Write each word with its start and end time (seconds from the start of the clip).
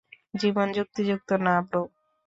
জীবন 0.33 0.67
যুক্তিযুক্ত 0.77 1.29
না, 1.45 1.53
ব্রো। 1.67 1.81